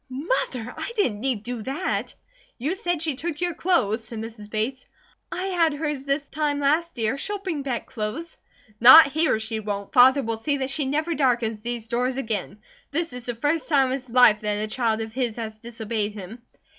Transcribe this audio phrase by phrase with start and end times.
[0.09, 0.73] "Mother!
[0.75, 2.15] I didn't need do that!"
[2.57, 4.49] "You said she took your clothes," said Mrs.
[4.49, 4.83] Bates.
[5.31, 7.19] "I had hers this time last year.
[7.19, 8.35] She'll bring back clothes."
[8.79, 9.93] "Not here, she won't!
[9.93, 12.57] Father will see that she never darkens these doors again.
[12.89, 16.13] This is the first time in his life that a child of his has disobeyed
[16.13, 16.41] him."